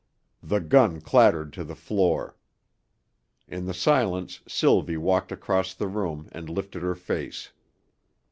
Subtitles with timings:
[0.41, 2.35] The gun clattered to the floor.
[3.47, 7.51] In the silence Sylvie walked across the room and lifted her face.